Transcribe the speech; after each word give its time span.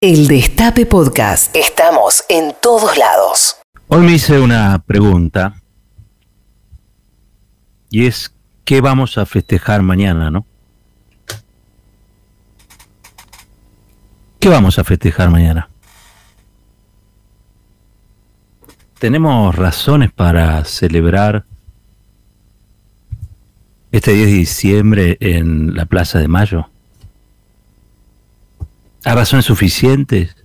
El 0.00 0.28
Destape 0.28 0.86
Podcast. 0.86 1.56
Estamos 1.56 2.22
en 2.28 2.54
todos 2.62 2.96
lados. 2.96 3.56
Hoy 3.88 4.02
me 4.02 4.12
hice 4.12 4.38
una 4.38 4.78
pregunta 4.86 5.60
y 7.90 8.06
es 8.06 8.32
¿qué 8.64 8.80
vamos 8.80 9.18
a 9.18 9.26
festejar 9.26 9.82
mañana, 9.82 10.30
no? 10.30 10.46
¿Qué 14.38 14.48
vamos 14.48 14.78
a 14.78 14.84
festejar 14.84 15.30
mañana? 15.30 15.68
¿Tenemos 19.00 19.52
razones 19.56 20.12
para 20.12 20.64
celebrar 20.64 21.44
este 23.90 24.12
10 24.12 24.26
de 24.28 24.32
diciembre 24.32 25.16
en 25.18 25.74
la 25.74 25.86
Plaza 25.86 26.20
de 26.20 26.28
Mayo? 26.28 26.70
¿Hay 29.04 29.14
razones 29.14 29.44
suficientes? 29.44 30.36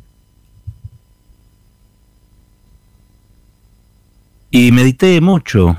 Y 4.52 4.72
medité 4.72 5.20
mucho 5.20 5.76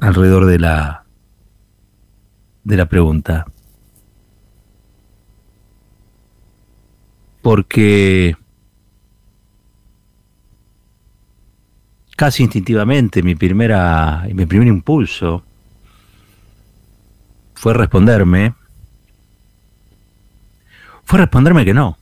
alrededor 0.00 0.46
de 0.46 0.58
la 0.58 1.04
de 2.64 2.76
la 2.76 2.86
pregunta. 2.86 3.46
Porque 7.42 8.36
casi 12.16 12.42
instintivamente 12.42 13.22
mi 13.22 13.34
primera 13.34 14.26
mi 14.32 14.46
primer 14.46 14.68
impulso 14.68 15.42
fue 17.54 17.74
responderme 17.74 18.54
fue 21.10 21.18
responderme 21.18 21.64
que 21.64 21.74
no. 21.74 21.98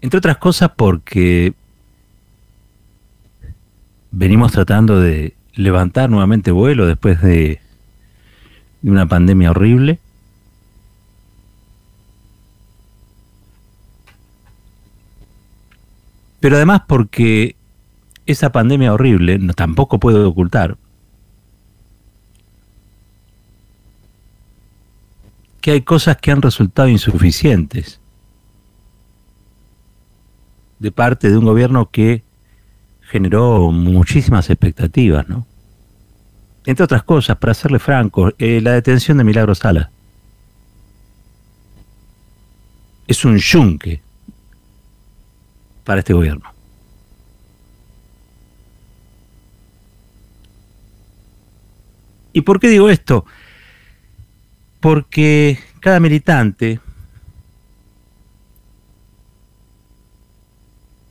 Entre 0.00 0.16
otras 0.16 0.36
cosas 0.36 0.70
porque 0.76 1.52
venimos 4.12 4.52
tratando 4.52 5.00
de 5.00 5.34
levantar 5.54 6.08
nuevamente 6.08 6.52
vuelo 6.52 6.86
después 6.86 7.20
de, 7.20 7.60
una 8.84 9.08
pandemia 9.08 9.50
horrible. 9.50 9.98
Pero 16.38 16.54
además 16.54 16.82
porque 16.86 17.56
esa 18.26 18.52
pandemia 18.52 18.94
horrible 18.94 19.40
no, 19.40 19.52
tampoco 19.52 19.98
puedo 19.98 20.28
ocultar 20.28 20.76
que 25.62 25.70
hay 25.70 25.82
cosas 25.82 26.16
que 26.18 26.32
han 26.32 26.42
resultado 26.42 26.88
insuficientes 26.88 28.00
de 30.80 30.90
parte 30.90 31.30
de 31.30 31.38
un 31.38 31.44
gobierno 31.44 31.88
que 31.90 32.24
generó 33.02 33.70
muchísimas 33.70 34.50
expectativas, 34.50 35.28
¿no? 35.28 35.46
Entre 36.66 36.84
otras 36.84 37.04
cosas, 37.04 37.36
para 37.36 37.54
serle 37.54 37.78
franco, 37.78 38.32
eh, 38.38 38.60
la 38.60 38.72
detención 38.72 39.18
de 39.18 39.24
Milagro 39.24 39.54
Sala 39.54 39.90
es 43.06 43.24
un 43.24 43.38
yunque 43.38 44.02
para 45.84 46.00
este 46.00 46.12
gobierno. 46.12 46.52
¿Y 52.32 52.40
por 52.40 52.58
qué 52.58 52.68
digo 52.68 52.88
esto? 52.88 53.24
Porque 54.82 55.60
cada 55.78 56.00
militante 56.00 56.80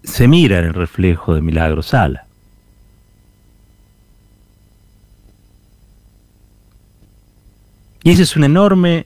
se 0.04 0.28
mira 0.28 0.60
en 0.60 0.66
el 0.66 0.74
reflejo 0.74 1.34
de 1.34 1.42
Milagro 1.42 1.82
Sala. 1.82 2.28
Y 8.04 8.12
esa 8.12 8.24
es 8.24 8.36
una 8.36 8.48
enorme 8.48 9.06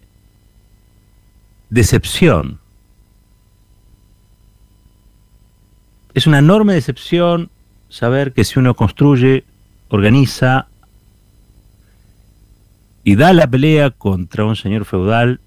decepción. 1.70 2.60
Es 6.16 6.26
una 6.26 6.40
enorme 6.40 6.74
decepción 6.74 7.52
saber 7.90 8.34
que 8.34 8.44
si 8.44 8.58
uno 8.58 8.74
construye, 8.74 9.44
organiza, 9.90 10.70
y 13.06 13.16
da 13.16 13.34
la 13.34 13.48
pelea 13.48 13.92
contra 13.92 14.46
un 14.46 14.56
señor 14.56 14.84
feudal 14.84 15.40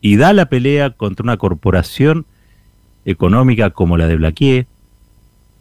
y 0.00 0.16
da 0.16 0.32
la 0.32 0.46
pelea 0.46 0.90
contra 0.90 1.22
una 1.22 1.36
corporación 1.36 2.26
económica 3.04 3.70
como 3.70 3.96
la 3.96 4.08
de 4.08 4.16
Blaquier, 4.16 4.66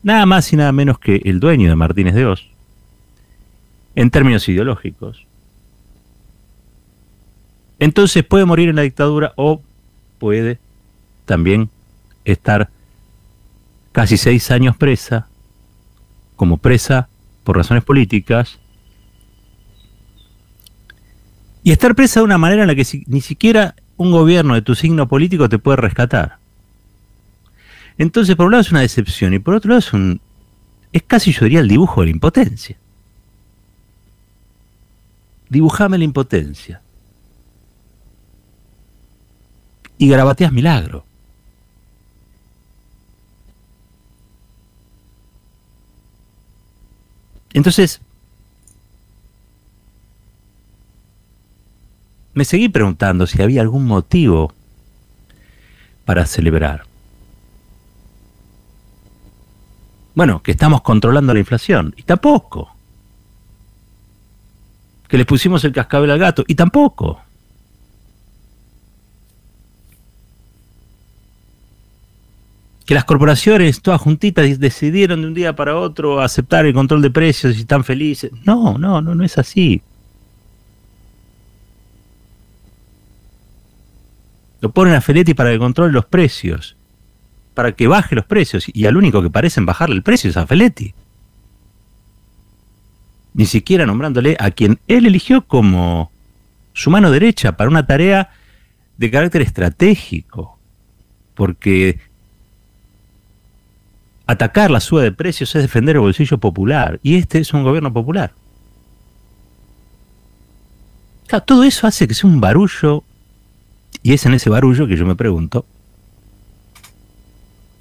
nada 0.01 0.25
más 0.25 0.51
y 0.51 0.55
nada 0.55 0.71
menos 0.71 0.97
que 0.97 1.21
el 1.25 1.39
dueño 1.39 1.69
de 1.69 1.75
Martínez 1.75 2.15
de 2.15 2.25
Oz, 2.25 2.47
en 3.95 4.09
términos 4.09 4.49
ideológicos. 4.49 5.27
Entonces 7.77 8.23
puede 8.23 8.45
morir 8.45 8.69
en 8.69 8.75
la 8.75 8.81
dictadura 8.81 9.33
o 9.35 9.61
puede 10.17 10.57
también 11.25 11.69
estar 12.25 12.71
casi 13.91 14.17
seis 14.17 14.49
años 14.49 14.75
presa, 14.75 15.27
como 16.35 16.57
presa 16.57 17.09
por 17.43 17.57
razones 17.57 17.83
políticas, 17.83 18.57
y 21.67 21.71
estar 21.73 21.95
presa 21.95 22.21
de 22.21 22.23
una 22.23 22.37
manera 22.37 22.61
en 22.61 22.69
la 22.69 22.75
que 22.75 22.87
ni 23.07 23.19
siquiera 23.19 23.75
un 23.97 24.09
gobierno 24.09 24.53
de 24.53 24.61
tu 24.61 24.73
signo 24.73 25.09
político 25.09 25.49
te 25.49 25.59
puede 25.59 25.75
rescatar. 25.75 26.37
Entonces, 27.97 28.37
por 28.37 28.45
un 28.45 28.53
lado 28.53 28.61
es 28.61 28.71
una 28.71 28.79
decepción 28.79 29.33
y 29.33 29.39
por 29.39 29.53
otro 29.53 29.71
lado 29.71 29.79
es 29.79 29.91
un. 29.91 30.21
Es 30.93 31.03
casi, 31.03 31.33
yo 31.33 31.43
diría, 31.43 31.59
el 31.59 31.67
dibujo 31.67 31.99
de 31.99 32.05
la 32.05 32.11
impotencia. 32.11 32.77
Dibujame 35.49 35.97
la 35.97 36.05
impotencia. 36.05 36.79
Y 39.97 40.07
grabateas 40.07 40.53
milagro. 40.53 41.03
Entonces, 47.51 47.99
me 52.37 52.45
seguí 52.45 52.69
preguntando 52.69 53.25
si 53.25 53.41
había 53.41 53.61
algún 53.61 53.85
motivo 53.85 54.53
para 56.05 56.27
celebrar. 56.27 56.83
Bueno, 60.13 60.43
que 60.43 60.51
estamos 60.51 60.81
controlando 60.81 61.33
la 61.33 61.39
inflación, 61.39 61.95
y 61.97 62.03
tampoco. 62.03 62.75
Que 65.07 65.17
le 65.17 65.25
pusimos 65.25 65.63
el 65.63 65.73
cascabel 65.73 66.11
al 66.11 66.19
gato, 66.19 66.43
y 66.47 66.53
tampoco. 66.53 67.19
Que 72.85 72.93
las 72.93 73.03
corporaciones, 73.05 73.81
todas 73.81 73.99
juntitas, 73.99 74.59
decidieron 74.59 75.21
de 75.21 75.27
un 75.27 75.33
día 75.33 75.55
para 75.55 75.75
otro 75.75 76.21
aceptar 76.21 76.67
el 76.67 76.73
control 76.75 77.01
de 77.01 77.09
precios 77.09 77.57
y 77.57 77.61
están 77.61 77.83
felices. 77.83 78.31
No, 78.45 78.77
no, 78.77 79.01
no, 79.01 79.15
no 79.15 79.23
es 79.23 79.39
así. 79.39 79.81
Lo 84.61 84.71
ponen 84.71 84.95
a 84.95 85.01
Feletti 85.01 85.33
para 85.33 85.51
que 85.51 85.59
controle 85.59 85.93
los 85.93 86.05
precios, 86.05 86.75
para 87.53 87.73
que 87.73 87.87
baje 87.87 88.15
los 88.15 88.25
precios, 88.25 88.65
y 88.71 88.85
al 88.85 88.97
único 88.97 89.21
que 89.21 89.29
parecen 89.29 89.65
bajarle 89.65 89.95
el 89.95 90.03
precio 90.03 90.29
es 90.29 90.37
a 90.37 90.47
Feletti. 90.47 90.93
Ni 93.33 93.45
siquiera 93.45 93.85
nombrándole 93.85 94.35
a 94.39 94.49
quien 94.51 94.79
él 94.87 95.05
eligió 95.05 95.43
como 95.43 96.11
su 96.73 96.89
mano 96.89 97.11
derecha 97.11 97.55
para 97.55 97.69
una 97.69 97.85
tarea 97.85 98.31
de 98.97 99.11
carácter 99.11 99.43
estratégico, 99.43 100.57
porque 101.35 101.99
atacar 104.25 104.71
la 104.71 104.79
suba 104.79 105.03
de 105.03 105.11
precios 105.11 105.55
es 105.55 105.61
defender 105.61 105.95
el 105.95 106.01
bolsillo 106.01 106.39
popular, 106.39 106.99
y 107.03 107.15
este 107.15 107.39
es 107.39 107.53
un 107.53 107.63
gobierno 107.63 107.93
popular. 107.93 108.33
todo 111.45 111.63
eso 111.63 111.85
hace 111.85 112.07
que 112.07 112.13
sea 112.13 112.29
un 112.29 112.41
barullo 112.41 113.03
y 114.03 114.13
es 114.13 114.25
en 114.25 114.33
ese 114.33 114.49
barullo 114.49 114.87
que 114.87 114.95
yo 114.95 115.05
me 115.05 115.15
pregunto, 115.15 115.65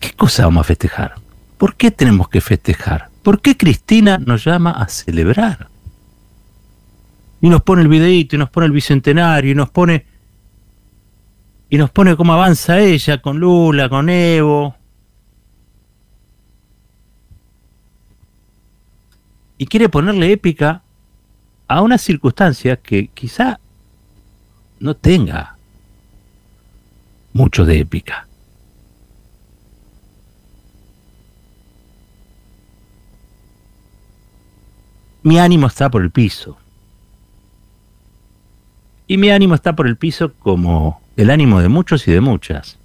¿qué 0.00 0.12
cosa 0.12 0.44
vamos 0.44 0.62
a 0.62 0.64
festejar? 0.64 1.14
¿Por 1.58 1.76
qué 1.76 1.91
tenemos 1.91 2.29
que 2.29 2.41
festejar? 2.41 3.11
¿Por 3.23 3.41
qué 3.41 3.56
Cristina 3.56 4.19
nos 4.19 4.44
llama 4.44 4.73
a 4.73 4.88
celebrar? 4.88 5.69
Y 7.41 7.49
nos 7.49 7.62
pone 7.62 7.82
el 7.82 7.88
videíto, 7.88 8.37
y 8.37 8.38
nos 8.38 8.50
pone 8.50 8.67
el 8.67 8.73
bicentenario, 8.73 9.53
y 9.53 9.55
nos 9.55 9.70
pone. 9.70 10.06
Y 11.69 11.79
nos 11.79 11.91
pone 11.91 12.17
cómo 12.17 12.32
avanza 12.32 12.79
ella 12.79 13.20
con 13.20 13.38
Lula, 13.38 13.88
con 13.88 14.08
Evo. 14.08 14.76
Y 19.58 19.67
quiere 19.67 19.88
ponerle 19.88 20.32
épica 20.32 20.82
a 21.69 21.82
una 21.82 21.99
circunstancia 21.99 22.76
que 22.76 23.08
quizá 23.08 23.58
no 24.79 24.94
tenga 24.94 25.56
mucho 27.37 27.65
de 27.67 27.79
épica. 27.79 28.27
Mi 35.23 35.38
ánimo 35.38 35.67
está 35.67 35.91
por 35.91 36.03
el 36.03 36.11
piso. 36.11 36.56
Y 39.06 39.19
mi 39.19 39.31
ánimo 39.31 39.55
está 39.55 39.77
por 39.77 39.87
el 39.87 39.97
piso 39.97 40.33
como 40.38 41.00
el 41.17 41.31
ánimo 41.31 41.61
de 41.61 41.69
muchos 41.69 42.09
y 42.09 42.12
de 42.12 42.21
muchas. 42.21 42.79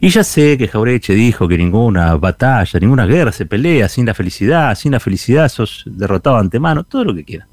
Y 0.00 0.08
ya 0.10 0.22
sé 0.22 0.56
que 0.58 0.68
Jaureche 0.68 1.14
dijo 1.14 1.48
que 1.48 1.58
ninguna 1.58 2.14
batalla, 2.16 2.78
ninguna 2.80 3.06
guerra 3.06 3.32
se 3.32 3.46
pelea 3.46 3.88
sin 3.88 4.06
la 4.06 4.14
felicidad, 4.14 4.74
sin 4.74 4.92
la 4.92 5.00
felicidad 5.00 5.48
sos 5.48 5.82
derrotado 5.86 6.36
antemano, 6.36 6.84
todo 6.84 7.04
lo 7.04 7.14
que 7.14 7.24
quiera. 7.24 7.46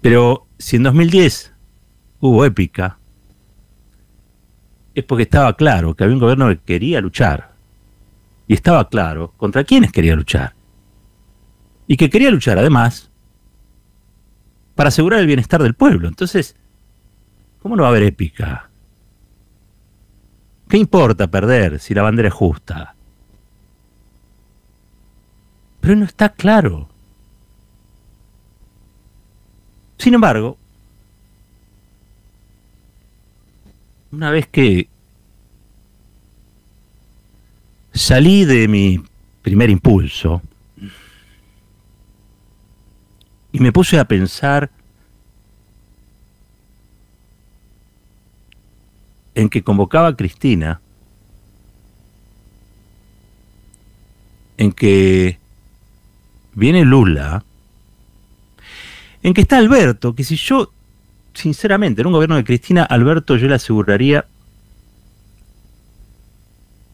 Pero 0.00 0.46
si 0.58 0.76
en 0.76 0.84
2010 0.84 1.52
hubo 2.20 2.44
épica, 2.44 2.98
es 4.94 5.04
porque 5.04 5.24
estaba 5.24 5.56
claro 5.56 5.94
que 5.94 6.04
había 6.04 6.14
un 6.14 6.20
gobierno 6.20 6.48
que 6.48 6.58
quería 6.58 7.00
luchar. 7.00 7.52
Y 8.46 8.54
estaba 8.54 8.88
claro 8.88 9.32
contra 9.36 9.64
quiénes 9.64 9.90
quería 9.90 10.14
luchar. 10.14 10.54
Y 11.86 11.96
que 11.96 12.10
quería 12.10 12.30
luchar 12.30 12.58
además 12.58 13.10
para 14.74 14.88
asegurar 14.88 15.20
el 15.20 15.26
bienestar 15.26 15.62
del 15.62 15.74
pueblo. 15.74 16.08
Entonces, 16.08 16.56
¿cómo 17.60 17.76
no 17.76 17.82
va 17.82 17.88
a 17.88 17.90
haber 17.90 18.04
épica? 18.04 18.70
¿Qué 20.68 20.78
importa 20.78 21.26
perder 21.30 21.80
si 21.80 21.94
la 21.94 22.02
bandera 22.02 22.28
es 22.28 22.34
justa? 22.34 22.94
Pero 25.80 25.96
no 25.96 26.04
está 26.04 26.30
claro. 26.30 26.88
Sin 30.04 30.12
embargo, 30.12 30.58
una 34.12 34.30
vez 34.30 34.46
que 34.46 34.86
salí 37.94 38.44
de 38.44 38.68
mi 38.68 39.02
primer 39.40 39.70
impulso 39.70 40.42
y 43.50 43.60
me 43.60 43.72
puse 43.72 43.98
a 43.98 44.04
pensar 44.04 44.70
en 49.34 49.48
que 49.48 49.64
convocaba 49.64 50.08
a 50.08 50.16
Cristina, 50.16 50.82
en 54.58 54.70
que 54.70 55.38
viene 56.52 56.84
Lula, 56.84 57.42
en 59.24 59.32
que 59.32 59.40
está 59.40 59.56
Alberto, 59.56 60.14
que 60.14 60.22
si 60.22 60.36
yo, 60.36 60.70
sinceramente, 61.32 62.02
en 62.02 62.06
un 62.06 62.12
gobierno 62.12 62.36
de 62.36 62.44
Cristina, 62.44 62.84
Alberto 62.84 63.36
yo 63.36 63.48
le 63.48 63.54
aseguraría 63.54 64.26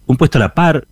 un 0.06 0.16
puesto 0.16 0.38
a 0.38 0.40
la 0.40 0.54
par 0.54 0.86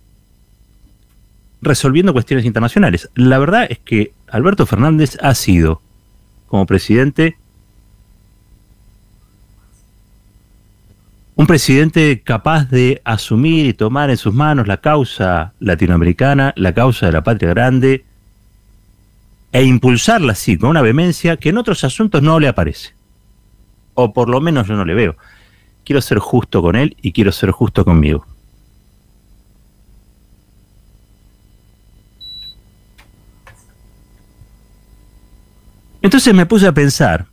resolviendo 1.61 2.11
cuestiones 2.11 2.45
internacionales. 2.45 3.09
La 3.15 3.39
verdad 3.39 3.67
es 3.69 3.79
que 3.79 4.11
Alberto 4.27 4.65
Fernández 4.65 5.17
ha 5.21 5.33
sido, 5.33 5.81
como 6.47 6.65
presidente, 6.65 7.37
un 11.35 11.47
presidente 11.47 12.21
capaz 12.21 12.69
de 12.69 13.01
asumir 13.05 13.65
y 13.65 13.73
tomar 13.73 14.09
en 14.09 14.17
sus 14.17 14.33
manos 14.33 14.67
la 14.67 14.81
causa 14.81 15.53
latinoamericana, 15.59 16.53
la 16.57 16.73
causa 16.73 17.05
de 17.05 17.13
la 17.13 17.23
patria 17.23 17.47
grande, 17.51 18.03
e 19.51 19.63
impulsarla 19.63 20.33
así, 20.33 20.57
con 20.57 20.69
una 20.69 20.81
vehemencia 20.81 21.37
que 21.37 21.49
en 21.49 21.57
otros 21.57 21.83
asuntos 21.83 22.21
no 22.21 22.39
le 22.39 22.47
aparece. 22.47 22.93
O 23.93 24.13
por 24.13 24.29
lo 24.29 24.39
menos 24.41 24.67
yo 24.67 24.75
no 24.75 24.85
le 24.85 24.93
veo. 24.93 25.17
Quiero 25.83 26.01
ser 26.01 26.19
justo 26.19 26.61
con 26.61 26.75
él 26.75 26.95
y 27.01 27.11
quiero 27.11 27.31
ser 27.31 27.51
justo 27.51 27.83
conmigo. 27.83 28.25
Entonces 36.01 36.33
me 36.33 36.45
puse 36.45 36.65
a 36.65 36.71
pensar, 36.71 37.25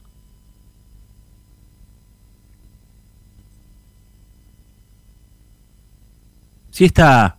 si 6.70 6.84
esta 6.84 7.38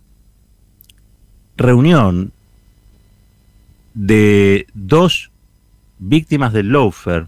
reunión 1.56 2.32
de 3.98 4.68
dos 4.74 5.32
víctimas 5.98 6.52
del 6.52 6.68
loafer 6.68 7.26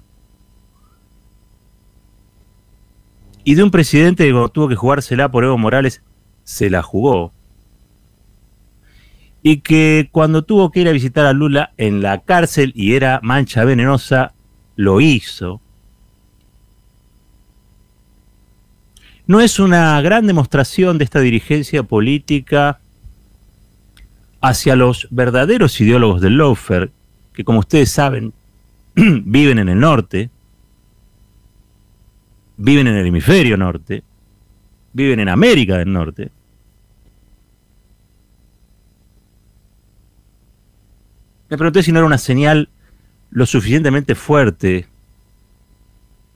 y 3.43 3.57
de 3.57 3.65
un 3.65 3.73
presidente 3.73 4.25
que 4.25 4.49
tuvo 4.53 4.69
que 4.69 4.77
jugársela 4.77 5.33
por 5.33 5.43
Evo 5.43 5.59
Morales, 5.59 6.05
se 6.45 6.71
la 6.71 6.83
jugó. 6.83 7.33
Y 9.43 9.63
que 9.63 10.11
cuando 10.13 10.45
tuvo 10.45 10.71
que 10.71 10.81
ir 10.81 10.89
a 10.89 10.93
visitar 10.93 11.27
a 11.27 11.33
Lula 11.33 11.73
en 11.77 12.03
la 12.03 12.21
cárcel 12.21 12.73
y 12.77 12.95
era 12.95 13.19
mancha 13.25 13.65
venenosa, 13.65 14.35
lo 14.77 15.01
hizo. 15.01 15.61
no 19.27 19.41
es 19.41 19.61
una 19.61 20.01
gran 20.03 20.27
demostración 20.27 20.99
de 20.99 21.05
esta 21.05 21.21
dirigencia 21.21 21.85
política 21.85 22.81
hacia 24.41 24.77
los 24.77 25.09
verdaderos 25.11 25.81
ideólogos 25.81 26.21
del 26.21 26.37
Lofer, 26.37 26.91
que 27.33 27.45
como 27.45 27.61
ustedes 27.61 27.91
saben, 27.91 28.33
viven 28.95 29.59
en 29.59 29.69
el 29.69 29.79
norte, 29.79 30.31
viven 32.57 32.87
en 32.87 32.97
el 32.97 33.07
hemisferio 33.07 33.57
norte, 33.57 34.03
viven 34.93 35.21
en 35.21 35.29
América 35.29 35.79
del 35.79 35.93
Norte. 35.93 36.31
Me 41.49 41.57
pregunté 41.57 41.83
si 41.83 41.93
no 41.93 41.99
era 41.99 42.07
una 42.07 42.19
señal 42.19 42.69
lo 43.31 43.47
suficientemente 43.47 44.15
fuerte, 44.15 44.87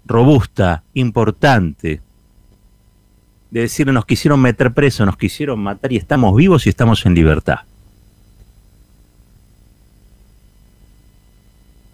robusta, 0.07 0.83
importante, 0.95 2.01
de 3.51 3.61
decir 3.61 3.87
nos 3.87 4.05
quisieron 4.05 4.41
meter 4.41 4.73
preso, 4.73 5.07
nos 5.07 5.17
quisieron 5.17 5.61
matar 5.61 5.93
y 5.93 5.97
estamos 5.97 6.35
vivos 6.37 6.67
y 6.67 6.71
estamos 6.71 7.07
en 7.07 7.15
libertad. 7.15 7.61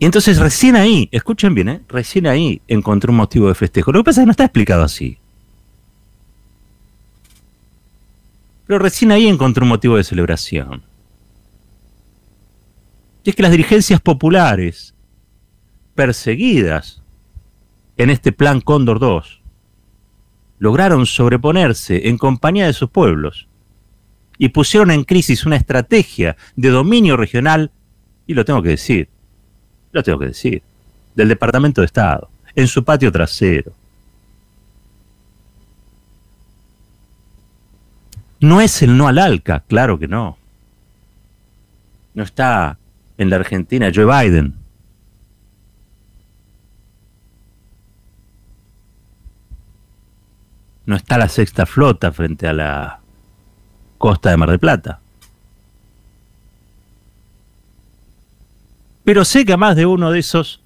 Y 0.00 0.06
entonces 0.06 0.38
recién 0.38 0.76
ahí, 0.76 1.11
escuchen 1.12 1.55
bien, 1.55 1.69
¿eh? 1.69 1.82
recién 1.87 2.26
ahí 2.26 2.62
encontré 2.67 3.10
un 3.10 3.19
motivo 3.19 3.48
de 3.48 3.55
festejo. 3.55 3.93
Lo 3.93 3.98
que 3.98 4.05
pasa 4.05 4.20
es 4.20 4.22
que 4.22 4.27
no 4.29 4.31
está 4.31 4.44
explicado 4.44 4.82
así. 4.82 5.19
Pero 8.67 8.79
recién 8.79 9.13
ahí 9.13 9.29
encontré 9.29 9.63
un 9.63 9.69
motivo 9.69 9.98
de 9.98 10.05
celebración. 10.05 10.82
Y 13.25 13.29
es 13.29 13.36
que 13.36 13.43
las 13.43 13.51
dirigencias 13.51 14.01
populares, 14.01 14.94
perseguidas 15.94 17.03
en 17.98 18.08
este 18.08 18.32
plan 18.32 18.63
Cóndor 18.63 19.01
2, 19.01 19.43
lograron 20.60 21.05
sobreponerse 21.05 22.08
en 22.08 22.17
compañía 22.17 22.65
de 22.65 22.72
sus 22.72 22.89
pueblos 22.89 23.48
y 24.39 24.48
pusieron 24.48 24.93
en 24.93 25.05
crisis 25.05 25.44
una 25.44 25.56
estrategia 25.56 26.39
de 26.56 26.70
dominio 26.70 27.19
regional, 27.19 27.70
y 28.27 28.32
lo 28.32 28.46
tengo 28.46 28.63
que 28.63 28.70
decir, 28.70 29.10
lo 29.93 30.03
tengo 30.03 30.19
que 30.19 30.27
decir, 30.27 30.63
del 31.15 31.29
Departamento 31.29 31.81
de 31.81 31.87
Estado, 31.87 32.29
en 32.55 32.69
su 32.69 32.85
patio 32.85 33.11
trasero. 33.11 33.73
No 38.41 38.61
es 38.61 38.82
el 38.82 38.97
no 38.97 39.09
al 39.09 39.19
ALCA, 39.19 39.61
claro 39.69 39.99
que 39.99 40.09
no. 40.09 40.39
No 42.15 42.23
está 42.23 42.79
en 43.19 43.31
la 43.31 43.37
Argentina 43.37 43.91
Joe 43.94 44.06
Biden 44.06 44.61
no 50.91 50.97
está 50.97 51.19
la 51.19 51.29
sexta 51.29 51.67
flota 51.67 52.11
frente 52.11 52.49
a 52.49 52.53
la 52.53 53.01
costa 53.97 54.31
de 54.31 54.37
Mar 54.37 54.51
del 54.51 54.59
Plata. 54.59 54.99
Pero 59.10 59.24
sé 59.24 59.44
que 59.44 59.52
a 59.52 59.56
más 59.56 59.74
de 59.74 59.86
uno 59.86 60.12
de 60.12 60.20
esos, 60.20 60.60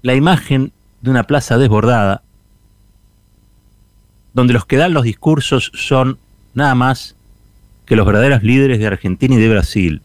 la 0.00 0.14
imagen 0.14 0.72
de 1.02 1.10
una 1.10 1.24
plaza 1.24 1.58
desbordada, 1.58 2.22
donde 4.32 4.54
los 4.54 4.64
que 4.64 4.78
dan 4.78 4.94
los 4.94 5.04
discursos 5.04 5.70
son 5.74 6.18
nada 6.54 6.74
más 6.74 7.16
que 7.84 7.96
los 7.96 8.06
verdaderos 8.06 8.42
líderes 8.42 8.78
de 8.78 8.86
Argentina 8.86 9.34
y 9.34 9.38
de 9.38 9.50
Brasil, 9.50 10.00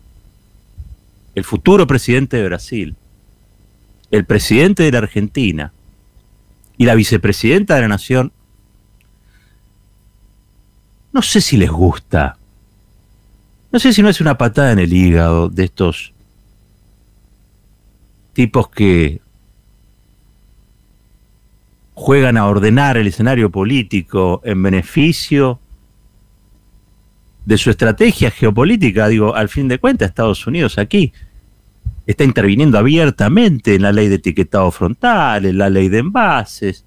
el 1.33 1.45
futuro 1.45 1.87
presidente 1.87 2.35
de 2.35 2.43
Brasil, 2.43 2.97
el 4.11 4.25
presidente 4.25 4.83
de 4.83 4.91
la 4.91 4.97
Argentina, 4.97 5.71
y 6.75 6.87
la 6.87 6.95
vicepresidenta 6.95 7.75
de 7.75 7.81
la 7.83 7.87
Nación, 7.87 8.33
no 11.13 11.21
sé 11.21 11.39
si 11.39 11.55
les 11.55 11.71
gusta. 11.71 12.37
No 13.71 13.79
sé 13.79 13.93
si 13.93 14.01
no 14.01 14.09
es 14.09 14.19
una 14.19 14.37
patada 14.37 14.73
en 14.73 14.79
el 14.79 14.91
hígado 14.91 15.49
de 15.49 15.63
estos 15.63 16.13
tipos 18.33 18.69
que 18.69 19.21
juegan 21.93 22.37
a 22.37 22.47
ordenar 22.47 22.97
el 22.97 23.07
escenario 23.07 23.49
político 23.49 24.41
en 24.43 24.61
beneficio 24.61 25.59
de 27.45 27.57
su 27.57 27.69
estrategia 27.69 28.29
geopolítica, 28.29 29.07
digo, 29.07 29.35
al 29.35 29.49
fin 29.49 29.67
de 29.67 29.79
cuentas, 29.79 30.09
Estados 30.09 30.45
Unidos 30.45 30.77
aquí 30.77 31.13
está 32.05 32.23
interviniendo 32.23 32.77
abiertamente 32.77 33.75
en 33.75 33.83
la 33.83 33.91
ley 33.91 34.09
de 34.09 34.15
etiquetado 34.15 34.69
frontal, 34.71 35.45
en 35.45 35.57
la 35.57 35.69
ley 35.69 35.89
de 35.89 35.99
envases, 35.99 36.85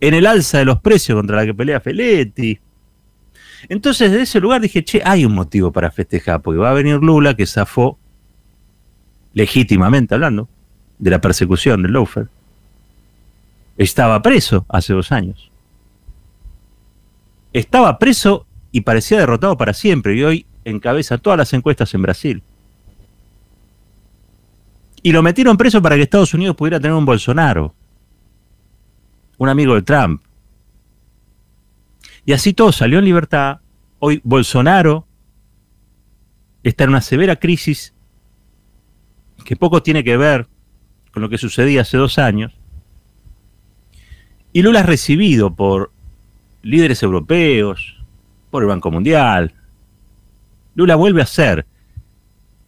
en 0.00 0.14
el 0.14 0.26
alza 0.26 0.58
de 0.58 0.64
los 0.64 0.80
precios 0.80 1.16
contra 1.16 1.36
la 1.36 1.46
que 1.46 1.54
pelea 1.54 1.80
Feletti. 1.80 2.58
Entonces, 3.68 4.12
de 4.12 4.22
ese 4.22 4.40
lugar 4.40 4.60
dije, 4.60 4.84
che, 4.84 5.02
hay 5.04 5.24
un 5.24 5.34
motivo 5.34 5.72
para 5.72 5.90
festejar, 5.90 6.40
porque 6.40 6.58
va 6.58 6.70
a 6.70 6.74
venir 6.74 6.96
Lula, 6.96 7.34
que 7.34 7.46
zafó, 7.46 7.98
legítimamente 9.32 10.14
hablando, 10.14 10.48
de 10.98 11.10
la 11.10 11.20
persecución 11.20 11.82
del 11.82 11.92
Loafer. 11.92 12.28
Estaba 13.76 14.22
preso 14.22 14.64
hace 14.68 14.92
dos 14.92 15.12
años. 15.12 15.50
Estaba 17.52 17.98
preso 17.98 18.46
y 18.72 18.82
parecía 18.82 19.18
derrotado 19.18 19.56
para 19.56 19.72
siempre, 19.72 20.14
y 20.14 20.22
hoy 20.22 20.46
encabeza 20.64 21.18
todas 21.18 21.38
las 21.38 21.52
encuestas 21.52 21.92
en 21.94 22.02
Brasil. 22.02 22.42
Y 25.02 25.12
lo 25.12 25.22
metieron 25.22 25.56
preso 25.56 25.80
para 25.80 25.96
que 25.96 26.02
Estados 26.02 26.34
Unidos 26.34 26.56
pudiera 26.56 26.80
tener 26.80 26.96
un 26.96 27.04
Bolsonaro, 27.04 27.74
un 29.38 29.48
amigo 29.48 29.74
de 29.74 29.82
Trump. 29.82 30.22
Y 32.26 32.32
así 32.32 32.52
todo 32.52 32.72
salió 32.72 32.98
en 32.98 33.04
libertad. 33.04 33.60
Hoy 34.00 34.20
Bolsonaro 34.24 35.06
está 36.64 36.84
en 36.84 36.90
una 36.90 37.00
severa 37.00 37.36
crisis 37.36 37.94
que 39.44 39.54
poco 39.54 39.82
tiene 39.82 40.02
que 40.02 40.16
ver 40.16 40.48
con 41.12 41.22
lo 41.22 41.28
que 41.28 41.38
sucedía 41.38 41.82
hace 41.82 41.96
dos 41.96 42.18
años. 42.18 42.52
Y 44.52 44.62
Lula 44.62 44.80
es 44.80 44.86
recibido 44.86 45.54
por 45.54 45.92
líderes 46.62 47.02
europeos, 47.04 48.04
por 48.50 48.64
el 48.64 48.68
Banco 48.68 48.90
Mundial. 48.90 49.54
Lula 50.74 50.96
vuelve 50.96 51.22
a 51.22 51.26
ser 51.26 51.64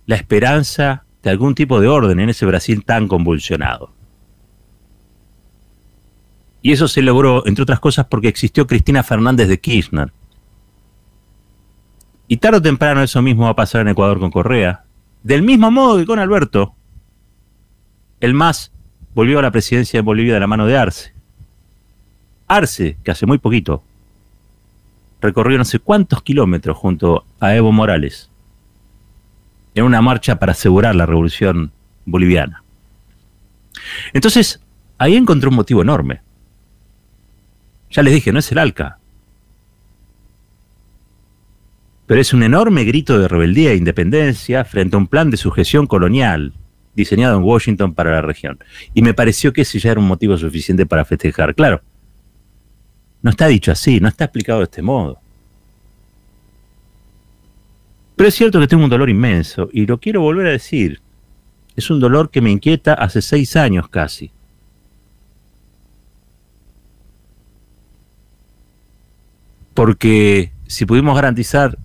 la 0.07 0.15
esperanza 0.15 1.05
de 1.23 1.31
algún 1.31 1.57
tipo 1.57 1.81
de 1.81 1.89
orden 1.89 2.21
en 2.21 2.29
ese 2.29 2.47
Brasil 2.47 2.85
tan 2.85 3.09
convulsionado. 3.09 3.93
Y 6.63 6.73
eso 6.73 6.89
se 6.89 7.03
logró, 7.03 7.47
entre 7.47 7.63
otras 7.63 7.81
cosas, 7.81 8.07
porque 8.07 8.29
existió 8.29 8.67
Cristina 8.67 9.03
Fernández 9.03 9.49
de 9.49 9.61
Kirchner. 9.61 10.13
Y 12.27 12.37
tarde 12.39 12.59
o 12.59 12.63
temprano 12.63 13.03
eso 13.03 13.23
mismo 13.23 13.45
va 13.45 13.51
a 13.51 13.57
pasar 13.57 13.83
en 13.83 13.89
Ecuador 13.89 14.19
con 14.19 14.31
Correa. 14.31 14.85
Del 15.23 15.43
mismo 15.43 15.71
modo 15.71 15.99
que 15.99 16.07
con 16.07 16.19
Alberto, 16.19 16.75
el 18.21 18.35
MAS 18.35 18.73
volvió 19.15 19.39
a 19.39 19.43
la 19.43 19.51
presidencia 19.51 19.99
de 19.99 20.03
Bolivia 20.03 20.35
de 20.35 20.41
la 20.41 20.47
mano 20.47 20.67
de 20.67 20.77
Arce. 20.77 21.13
Arce, 22.49 22.97
que 23.03 23.11
hace 23.11 23.27
muy 23.27 23.39
poquito 23.39 23.83
recorrió 25.21 25.59
no 25.59 25.65
sé 25.65 25.79
cuántos 25.79 26.23
kilómetros 26.23 26.77
junto 26.77 27.25
a 27.41 27.55
Evo 27.55 27.73
Morales 27.73 28.31
en 29.75 29.85
una 29.85 30.01
marcha 30.01 30.39
para 30.39 30.53
asegurar 30.53 30.95
la 30.95 31.07
revolución 31.07 31.71
boliviana. 32.05 32.65
Entonces, 34.13 34.61
ahí 34.97 35.15
encontré 35.15 35.49
un 35.49 35.55
motivo 35.55 35.83
enorme. 35.83 36.21
Ya 37.91 38.03
les 38.03 38.15
dije, 38.15 38.33
no 38.33 38.39
es 38.39 38.53
el 38.53 38.59
ALCA. 38.59 38.99
Pero 42.07 42.21
es 42.21 42.33
un 42.33 42.43
enorme 42.43 42.85
grito 42.85 43.19
de 43.19 43.29
rebeldía 43.29 43.73
e 43.73 43.77
independencia 43.77 44.65
frente 44.65 44.97
a 44.97 44.99
un 44.99 45.07
plan 45.07 45.31
de 45.31 45.37
sujeción 45.37 45.87
colonial 45.87 46.55
diseñado 46.95 47.37
en 47.37 47.45
Washington 47.45 47.95
para 47.95 48.11
la 48.11 48.23
región. 48.23 48.59
Y 48.95 49.03
me 49.03 49.15
pareció 49.15 49.53
que 49.53 49.63
ese 49.63 49.79
ya 49.79 49.93
era 49.93 50.01
un 50.01 50.09
motivo 50.09 50.37
suficiente 50.37 50.85
para 50.85 51.05
festejar. 51.05 51.55
Claro, 51.55 51.83
no 53.23 53.31
está 53.31 53.47
dicho 53.47 53.71
así, 53.73 54.01
no 54.01 54.09
está 54.09 54.25
explicado 54.25 54.61
de 54.61 54.65
este 54.65 54.83
modo. 54.83 55.19
Pero 58.17 58.29
es 58.29 58.35
cierto 58.35 58.59
que 58.59 58.67
tengo 58.67 58.85
un 58.85 58.91
dolor 58.91 59.09
inmenso 59.09 59.69
y 59.73 59.87
lo 59.87 59.99
quiero 59.99 60.21
volver 60.21 60.47
a 60.49 60.51
decir. 60.51 61.01
Es 61.77 61.91
un 61.91 62.01
dolor 62.01 62.31
que 62.31 62.41
me 62.41 62.51
inquieta 62.51 62.95
hace 62.95 63.23
seis 63.23 63.55
años 63.55 63.89
casi. 63.89 64.33
Porque 69.79 70.53
si 70.67 70.87
pudimos 70.87 71.15
garantizar 71.15 71.79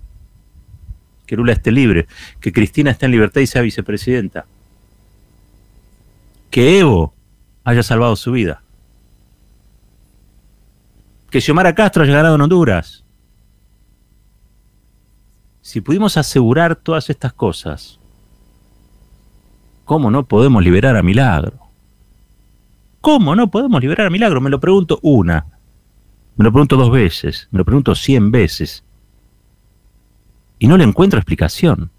que 1.26 1.36
Lula 1.36 1.52
esté 1.52 1.70
libre, 1.70 2.08
que 2.40 2.52
Cristina 2.52 2.90
esté 2.90 3.06
en 3.06 3.12
libertad 3.12 3.40
y 3.40 3.46
sea 3.46 3.62
vicepresidenta, 3.62 4.46
que 6.50 6.80
Evo 6.80 7.14
haya 7.62 7.84
salvado 7.84 8.16
su 8.16 8.32
vida, 8.32 8.64
que 11.30 11.40
Xiomara 11.40 11.72
Castro 11.76 12.02
haya 12.02 12.14
ganado 12.14 12.34
en 12.34 12.40
Honduras, 12.40 13.04
si 15.62 15.80
pudimos 15.80 16.16
asegurar 16.16 16.74
todas 16.74 17.10
estas 17.10 17.32
cosas, 17.32 18.00
¿cómo 19.84 20.10
no 20.10 20.26
podemos 20.26 20.64
liberar 20.64 20.96
a 20.96 21.02
Milagro? 21.04 21.60
¿Cómo 23.00 23.36
no 23.36 23.52
podemos 23.52 23.80
liberar 23.80 24.08
a 24.08 24.10
Milagro? 24.10 24.40
Me 24.40 24.50
lo 24.50 24.58
pregunto 24.58 24.98
una, 25.00 25.53
me 26.36 26.44
lo 26.44 26.52
pregunto 26.52 26.76
dos 26.76 26.90
veces, 26.90 27.48
me 27.50 27.58
lo 27.58 27.64
pregunto 27.64 27.94
cien 27.94 28.30
veces. 28.30 28.84
Y 30.58 30.66
no 30.66 30.76
le 30.76 30.84
encuentro 30.84 31.18
explicación. 31.18 31.90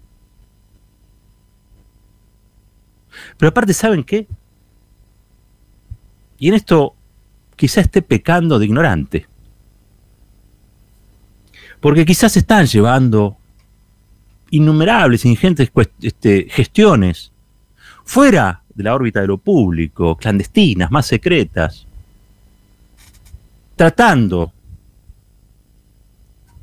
Pero 3.38 3.48
aparte, 3.48 3.72
¿saben 3.72 4.04
qué? 4.04 4.26
Y 6.38 6.48
en 6.48 6.54
esto 6.54 6.94
quizá 7.54 7.80
esté 7.80 8.02
pecando 8.02 8.58
de 8.58 8.66
ignorante. 8.66 9.26
Porque 11.80 12.04
quizás 12.04 12.36
están 12.36 12.66
llevando 12.66 13.36
innumerables, 14.50 15.24
ingentes 15.24 15.70
este, 16.02 16.46
gestiones 16.50 17.32
fuera 18.04 18.62
de 18.74 18.84
la 18.84 18.94
órbita 18.94 19.20
de 19.20 19.26
lo 19.26 19.38
público, 19.38 20.16
clandestinas, 20.16 20.90
más 20.90 21.06
secretas, 21.06 21.85
tratando 23.76 24.52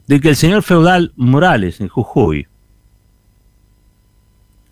de 0.08 0.20
que 0.20 0.29
el 0.29 0.36
señor 0.36 0.63
feudal 0.63 1.13
Morales 1.15 1.79
en 1.79 1.88
Jujuy 1.88 2.48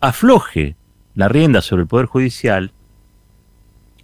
afloje 0.00 0.76
la 1.14 1.28
rienda 1.28 1.62
sobre 1.62 1.82
el 1.82 1.88
Poder 1.88 2.06
Judicial 2.06 2.72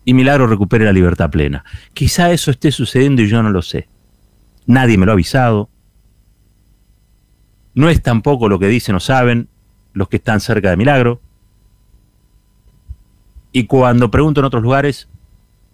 y 0.05 0.15
Milagro 0.15 0.47
recupere 0.47 0.85
la 0.85 0.93
libertad 0.93 1.31
plena. 1.31 1.65
Quizá 1.93 2.31
eso 2.31 2.51
esté 2.51 2.73
sucediendo 2.73 3.21
y 3.21 3.29
yo 3.29 3.43
no 3.43 3.51
lo 3.51 3.61
sé. 3.61 3.89
Nadie 4.67 4.97
me 4.97 5.05
lo 5.05 5.13
ha 5.13 5.15
avisado, 5.15 5.69
no 7.75 7.89
es 7.89 8.03
tampoco 8.03 8.49
lo 8.49 8.59
que 8.59 8.69
dicen 8.69 8.95
o 8.95 9.01
saben 9.01 9.49
los 9.93 10.09
que 10.09 10.17
están 10.17 10.41
cerca 10.41 10.71
de 10.71 10.77
Milagro. 10.77 11.21
Y 13.53 13.67
cuando 13.67 14.11
pregunto 14.11 14.41
en 14.41 14.47
otros 14.47 14.63
lugares, 14.63 15.09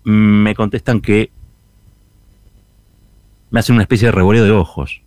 me 0.04 0.54
contestan 0.54 1.00
que 1.00 1.30
me 3.50 3.60
hacen 3.60 3.74
una 3.74 3.82
especie 3.82 4.08
de 4.08 4.12
revoleo 4.12 4.44
de 4.44 4.50
ojos. 4.50 5.02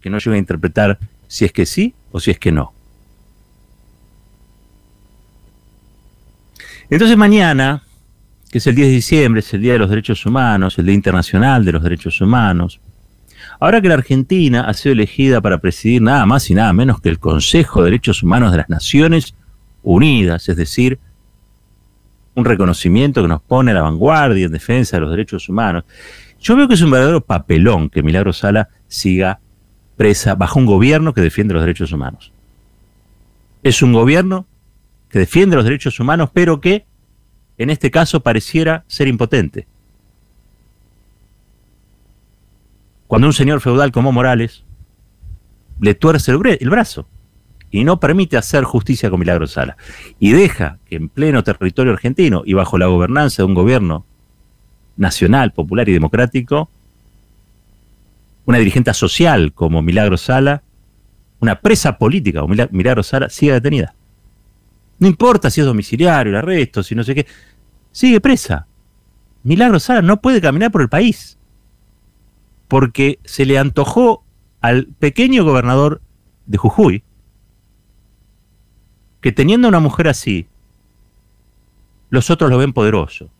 Que 0.00 0.10
no 0.10 0.18
llego 0.18 0.34
a 0.34 0.38
interpretar 0.38 0.98
si 1.26 1.44
es 1.44 1.52
que 1.52 1.66
sí 1.66 1.94
o 2.12 2.20
si 2.20 2.30
es 2.30 2.38
que 2.38 2.52
no. 2.52 2.72
Entonces 6.90 7.16
mañana, 7.16 7.82
que 8.50 8.58
es 8.58 8.66
el 8.66 8.74
10 8.74 8.88
de 8.88 8.94
diciembre, 8.94 9.40
es 9.40 9.52
el 9.52 9.60
Día 9.60 9.74
de 9.74 9.78
los 9.78 9.90
Derechos 9.90 10.24
Humanos, 10.24 10.78
el 10.78 10.86
Día 10.86 10.94
Internacional 10.94 11.64
de 11.64 11.72
los 11.72 11.82
Derechos 11.82 12.20
Humanos, 12.20 12.80
Ahora 13.60 13.80
que 13.80 13.88
la 13.88 13.94
Argentina 13.94 14.62
ha 14.62 14.74
sido 14.74 14.92
elegida 14.92 15.40
para 15.40 15.58
presidir 15.58 16.00
nada 16.00 16.24
más 16.26 16.48
y 16.50 16.54
nada 16.54 16.72
menos 16.72 17.00
que 17.00 17.08
el 17.08 17.18
Consejo 17.18 17.80
de 17.80 17.86
Derechos 17.86 18.22
Humanos 18.22 18.52
de 18.52 18.58
las 18.58 18.68
Naciones 18.68 19.34
Unidas, 19.82 20.48
es 20.48 20.56
decir, 20.56 20.98
un 22.34 22.44
reconocimiento 22.44 23.20
que 23.20 23.28
nos 23.28 23.42
pone 23.42 23.72
a 23.72 23.74
la 23.74 23.82
vanguardia 23.82 24.46
en 24.46 24.52
defensa 24.52 24.96
de 24.96 25.00
los 25.00 25.10
derechos 25.10 25.48
humanos, 25.48 25.84
yo 26.40 26.56
veo 26.56 26.68
que 26.68 26.74
es 26.74 26.82
un 26.82 26.90
verdadero 26.90 27.20
papelón 27.20 27.90
que 27.90 28.02
Milagro 28.02 28.32
Sala 28.32 28.68
siga 28.86 29.40
presa 29.96 30.34
bajo 30.34 30.58
un 30.58 30.66
gobierno 30.66 31.14
que 31.14 31.20
defiende 31.20 31.54
los 31.54 31.62
derechos 31.62 31.92
humanos. 31.92 32.32
Es 33.62 33.82
un 33.82 33.92
gobierno 33.92 34.46
que 35.08 35.18
defiende 35.18 35.56
los 35.56 35.64
derechos 35.64 35.98
humanos, 35.98 36.30
pero 36.32 36.60
que 36.60 36.86
en 37.56 37.70
este 37.70 37.90
caso 37.90 38.20
pareciera 38.20 38.84
ser 38.86 39.08
impotente. 39.08 39.66
cuando 43.08 43.26
un 43.26 43.32
señor 43.32 43.60
feudal 43.60 43.90
como 43.90 44.12
Morales 44.12 44.64
le 45.80 45.94
tuerce 45.94 46.30
el, 46.30 46.70
brazo 46.70 47.08
y 47.70 47.84
no 47.84 47.98
permite 47.98 48.36
hacer 48.36 48.64
justicia 48.64 49.10
con 49.10 49.18
Milagro 49.18 49.46
Sala 49.46 49.76
y 50.20 50.32
deja 50.32 50.78
que 50.84 50.96
en 50.96 51.08
pleno 51.08 51.42
territorio 51.42 51.94
argentino 51.94 52.42
y 52.44 52.52
bajo 52.52 52.78
la 52.78 52.86
gobernanza 52.86 53.42
de 53.42 53.46
un 53.46 53.54
gobierno 53.54 54.04
nacional, 54.98 55.52
popular 55.52 55.88
y 55.88 55.92
democrático, 55.92 56.68
una 58.44 58.58
dirigente 58.58 58.92
social 58.92 59.52
como 59.52 59.80
Milagro 59.80 60.16
Sala, 60.16 60.62
una 61.40 61.60
presa 61.60 61.96
política 61.96 62.40
como 62.40 62.54
Milagro 62.70 63.02
Sala, 63.02 63.30
siga 63.30 63.54
detenida. 63.54 63.94
No 64.98 65.06
importa 65.06 65.50
si 65.50 65.60
es 65.60 65.66
domiciliario, 65.66 66.32
el 66.32 66.38
arresto, 66.38 66.82
si 66.82 66.94
no 66.94 67.04
sé 67.04 67.14
qué. 67.14 67.26
Sigue 67.92 68.20
presa. 68.20 68.66
Milagro 69.44 69.78
Sala 69.78 70.02
no 70.02 70.20
puede 70.20 70.40
caminar 70.40 70.72
por 70.72 70.82
el 70.82 70.88
país. 70.88 71.38
Porque 72.66 73.18
se 73.24 73.46
le 73.46 73.58
antojó 73.58 74.24
al 74.60 74.86
pequeño 74.98 75.44
gobernador 75.44 76.02
de 76.46 76.58
Jujuy 76.58 77.02
que 79.20 79.32
teniendo 79.32 79.68
una 79.68 79.80
mujer 79.80 80.08
así, 80.08 80.46
los 82.10 82.30
otros 82.30 82.50
lo 82.50 82.58
ven 82.58 82.72
poderoso. 82.72 83.30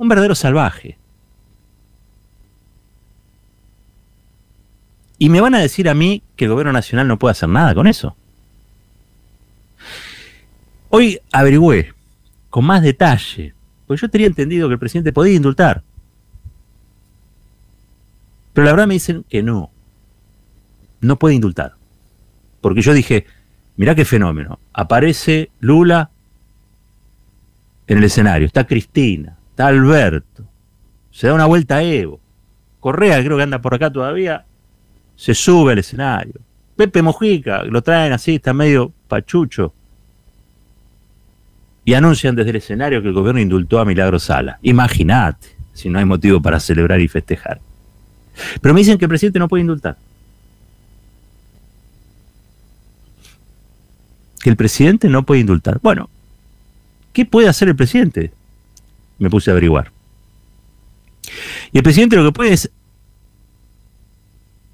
Un 0.00 0.08
verdadero 0.08 0.34
salvaje. 0.34 0.96
Y 5.18 5.28
me 5.28 5.42
van 5.42 5.54
a 5.54 5.58
decir 5.58 5.90
a 5.90 5.94
mí 5.94 6.22
que 6.36 6.46
el 6.46 6.52
gobierno 6.52 6.72
nacional 6.72 7.06
no 7.06 7.18
puede 7.18 7.32
hacer 7.32 7.50
nada 7.50 7.74
con 7.74 7.86
eso. 7.86 8.16
Hoy 10.88 11.20
averigüé 11.30 11.92
con 12.48 12.64
más 12.64 12.80
detalle, 12.80 13.52
pues 13.86 14.00
yo 14.00 14.08
tenía 14.08 14.26
entendido 14.26 14.68
que 14.68 14.72
el 14.72 14.78
presidente 14.78 15.12
podía 15.12 15.34
indultar. 15.34 15.82
Pero 18.54 18.64
la 18.64 18.72
verdad 18.72 18.86
me 18.86 18.94
dicen 18.94 19.26
que 19.28 19.42
no. 19.42 19.70
No 21.02 21.18
puede 21.18 21.34
indultar. 21.34 21.74
Porque 22.62 22.80
yo 22.80 22.94
dije, 22.94 23.26
mirá 23.76 23.94
qué 23.94 24.06
fenómeno. 24.06 24.60
Aparece 24.72 25.50
Lula 25.60 26.08
en 27.86 27.98
el 27.98 28.04
escenario, 28.04 28.46
está 28.46 28.66
Cristina, 28.66 29.36
Alberto, 29.66 30.44
se 31.10 31.26
da 31.26 31.34
una 31.34 31.46
vuelta 31.46 31.76
a 31.76 31.82
Evo. 31.82 32.20
Correa, 32.80 33.22
creo 33.22 33.36
que 33.36 33.42
anda 33.42 33.60
por 33.60 33.74
acá 33.74 33.90
todavía, 33.92 34.44
se 35.16 35.34
sube 35.34 35.72
al 35.72 35.78
escenario. 35.78 36.34
Pepe 36.76 37.02
Mojica, 37.02 37.62
lo 37.64 37.82
traen 37.82 38.12
así, 38.12 38.36
está 38.36 38.54
medio 38.54 38.92
pachucho. 39.06 39.74
Y 41.84 41.94
anuncian 41.94 42.34
desde 42.34 42.50
el 42.50 42.56
escenario 42.56 43.02
que 43.02 43.08
el 43.08 43.14
gobierno 43.14 43.40
indultó 43.40 43.80
a 43.80 43.84
Milagro 43.84 44.18
Sala. 44.18 44.58
Imagínate, 44.62 45.48
si 45.74 45.90
no 45.90 45.98
hay 45.98 46.04
motivo 46.04 46.40
para 46.40 46.58
celebrar 46.58 47.00
y 47.00 47.08
festejar. 47.08 47.60
Pero 48.60 48.74
me 48.74 48.80
dicen 48.80 48.96
que 48.96 49.04
el 49.04 49.08
presidente 49.10 49.38
no 49.38 49.48
puede 49.48 49.62
indultar. 49.62 49.96
Que 54.40 54.50
el 54.50 54.56
presidente 54.56 55.08
no 55.08 55.24
puede 55.24 55.40
indultar. 55.40 55.80
Bueno, 55.82 56.08
¿qué 57.12 57.26
puede 57.26 57.48
hacer 57.48 57.68
el 57.68 57.76
presidente? 57.76 58.32
Me 59.20 59.30
puse 59.30 59.50
a 59.50 59.52
averiguar. 59.52 59.92
Y 61.70 61.78
el 61.78 61.84
presidente 61.84 62.16
lo 62.16 62.24
que 62.24 62.32
puede 62.32 62.52
es 62.52 62.70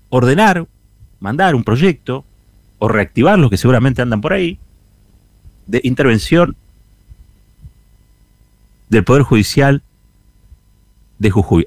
ordenar, 0.09 0.67
mandar 1.21 1.55
un 1.55 1.65
proyecto 1.65 2.25
o 2.79 2.89
reactivar 2.89 3.39
los 3.39 3.51
que 3.51 3.59
seguramente 3.59 4.01
andan 4.01 4.23
por 4.23 4.33
ahí 4.33 4.59
de 5.67 5.81
intervención 5.85 6.57
del 8.89 9.05
Poder 9.05 9.23
Judicial 9.23 9.83
de 11.19 11.31
Jujuy. 11.31 11.67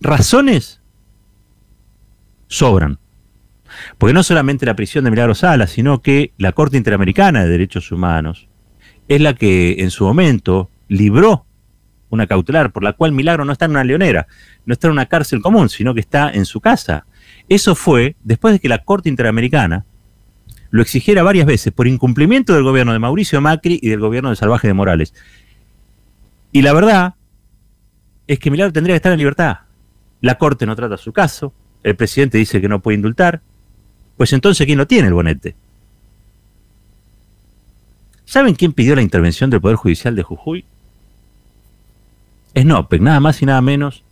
Razones 0.00 0.80
sobran. 2.48 2.98
Porque 3.98 4.14
no 4.14 4.22
solamente 4.22 4.66
la 4.66 4.74
prisión 4.74 5.04
de 5.04 5.10
Milagro 5.10 5.34
Sala, 5.34 5.66
sino 5.66 6.02
que 6.02 6.32
la 6.38 6.52
Corte 6.52 6.76
Interamericana 6.76 7.44
de 7.44 7.50
Derechos 7.50 7.92
Humanos 7.92 8.48
es 9.06 9.20
la 9.20 9.34
que 9.34 9.76
en 9.78 9.90
su 9.90 10.04
momento 10.04 10.70
libró 10.88 11.46
una 12.10 12.26
cautelar 12.26 12.72
por 12.72 12.82
la 12.82 12.92
cual 12.92 13.12
Milagro 13.12 13.44
no 13.44 13.52
está 13.52 13.64
en 13.64 13.72
una 13.72 13.84
leonera, 13.84 14.26
no 14.66 14.72
está 14.72 14.88
en 14.88 14.92
una 14.92 15.06
cárcel 15.06 15.40
común, 15.40 15.68
sino 15.68 15.94
que 15.94 16.00
está 16.00 16.30
en 16.30 16.44
su 16.44 16.60
casa. 16.60 17.06
Eso 17.48 17.74
fue 17.74 18.16
después 18.22 18.52
de 18.52 18.60
que 18.60 18.68
la 18.68 18.84
Corte 18.84 19.08
Interamericana 19.08 19.84
lo 20.70 20.82
exigiera 20.82 21.22
varias 21.22 21.46
veces 21.46 21.72
por 21.72 21.86
incumplimiento 21.86 22.54
del 22.54 22.62
gobierno 22.62 22.92
de 22.92 22.98
Mauricio 22.98 23.40
Macri 23.40 23.78
y 23.82 23.88
del 23.88 24.00
gobierno 24.00 24.30
de 24.30 24.36
Salvaje 24.36 24.68
de 24.68 24.74
Morales. 24.74 25.14
Y 26.52 26.62
la 26.62 26.72
verdad 26.72 27.14
es 28.26 28.38
que 28.38 28.50
Milagro 28.50 28.72
tendría 28.72 28.94
que 28.94 28.98
estar 28.98 29.12
en 29.12 29.18
libertad. 29.18 29.58
La 30.20 30.36
Corte 30.36 30.66
no 30.66 30.76
trata 30.76 30.96
su 30.96 31.12
caso, 31.12 31.52
el 31.82 31.96
presidente 31.96 32.38
dice 32.38 32.60
que 32.60 32.68
no 32.68 32.80
puede 32.80 32.96
indultar, 32.96 33.40
pues 34.16 34.32
entonces 34.32 34.66
¿quién 34.66 34.78
lo 34.78 34.86
tiene 34.86 35.08
el 35.08 35.14
bonete? 35.14 35.56
¿Saben 38.24 38.54
quién 38.54 38.72
pidió 38.72 38.94
la 38.94 39.02
intervención 39.02 39.50
del 39.50 39.60
Poder 39.60 39.76
Judicial 39.76 40.14
de 40.14 40.22
Jujuy? 40.22 40.64
Es 42.54 42.66
Nopec, 42.66 43.00
nada 43.00 43.20
más 43.20 43.40
y 43.42 43.46
nada 43.46 43.60
menos 43.60 44.02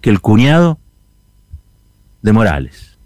que 0.00 0.10
el 0.10 0.20
cuñado 0.20 0.78
de 2.22 2.32
Morales. 2.32 2.98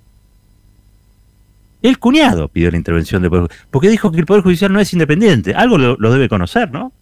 El 1.83 1.99
cuñado 1.99 2.49
pidió 2.49 2.71
la 2.71 2.77
intervención 2.77 3.23
del 3.23 3.31
Poder 3.31 3.47
Judicial, 3.47 3.69
porque 3.71 3.89
dijo 3.89 4.13
que 4.13 4.21
el 4.21 4.27
Poder 4.27 4.43
Judicial 4.43 4.73
no 4.73 4.79
es 4.79 4.93
independiente. 4.93 5.55
Algo 5.55 5.79
lo, 5.79 5.97
lo 5.97 6.13
debe 6.13 6.29
conocer, 6.29 6.71
¿no? 6.71 6.93